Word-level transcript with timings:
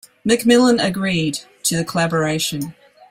McMillan 0.27 0.83
agreed 0.83 1.41
to 1.61 1.77
the 1.77 1.85
collaboration. 1.85 2.73